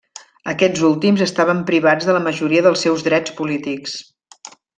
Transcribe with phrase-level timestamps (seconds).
[0.51, 3.97] Aquests últims estaven privats de la majoria dels seus drets polítics.